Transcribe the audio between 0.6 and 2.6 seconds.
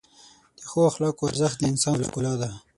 ښو اخلاقو ارزښت د انسان ښکلا ده.